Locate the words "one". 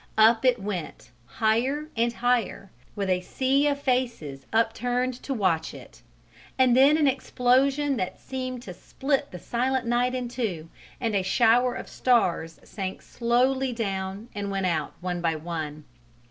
15.01-15.21, 15.35-15.83